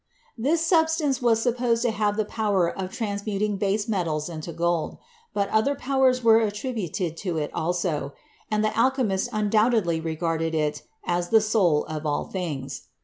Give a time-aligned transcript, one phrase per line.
[0.35, 4.97] This substance was supposed to have the power of transmuting base metals into gold;
[5.31, 8.13] but other powers were attributed to it also,
[8.49, 12.87] and the alchemist un doubtedly regarded it as "the soul of all things."